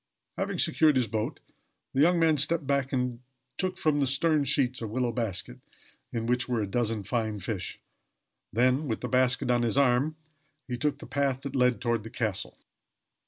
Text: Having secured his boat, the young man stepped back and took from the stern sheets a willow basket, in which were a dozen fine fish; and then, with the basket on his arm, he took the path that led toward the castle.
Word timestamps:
Having 0.35 0.57
secured 0.57 0.95
his 0.95 1.05
boat, 1.05 1.41
the 1.93 2.01
young 2.01 2.17
man 2.17 2.35
stepped 2.37 2.65
back 2.65 2.91
and 2.91 3.19
took 3.59 3.77
from 3.77 3.99
the 3.99 4.07
stern 4.07 4.45
sheets 4.45 4.81
a 4.81 4.87
willow 4.87 5.11
basket, 5.11 5.59
in 6.11 6.25
which 6.25 6.49
were 6.49 6.59
a 6.59 6.65
dozen 6.65 7.03
fine 7.03 7.37
fish; 7.37 7.79
and 8.51 8.57
then, 8.57 8.87
with 8.87 9.01
the 9.01 9.07
basket 9.07 9.51
on 9.51 9.61
his 9.61 9.77
arm, 9.77 10.15
he 10.67 10.75
took 10.75 10.97
the 10.97 11.05
path 11.05 11.43
that 11.43 11.55
led 11.55 11.79
toward 11.79 12.01
the 12.01 12.09
castle. 12.09 12.57